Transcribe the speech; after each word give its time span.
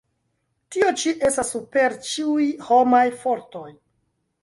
Tio 0.75 0.87
ĉi 1.01 1.13
estas 1.29 1.53
super 1.57 1.99
ĉiuj 2.09 2.51
homaj 2.73 3.07
fortoj! 3.25 3.67